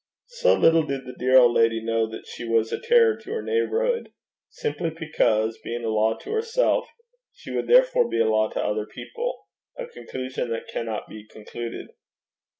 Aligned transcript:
So 0.25 0.55
little 0.55 0.81
did 0.81 1.05
the 1.05 1.13
dear 1.19 1.37
old 1.37 1.53
lady 1.55 1.79
know 1.79 2.09
that 2.09 2.25
she 2.25 2.43
was 2.43 2.71
a 2.71 2.79
terror 2.81 3.15
to 3.17 3.31
her 3.33 3.43
neighbourhood! 3.43 4.09
simply 4.49 4.89
because, 4.89 5.59
being 5.63 5.83
a 5.85 5.89
law 5.89 6.17
to 6.17 6.31
herself, 6.31 6.87
she 7.31 7.51
would 7.51 7.67
therefore 7.67 8.09
be 8.09 8.19
a 8.19 8.25
law 8.27 8.49
to 8.49 8.63
other 8.65 8.87
people, 8.87 9.45
a 9.77 9.85
conclusion 9.85 10.49
that 10.49 10.67
cannot 10.73 11.07
be 11.07 11.27
concluded. 11.27 11.89